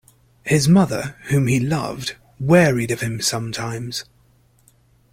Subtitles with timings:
[0.43, 4.03] His mother, whom he loved, wearied of him sometimes.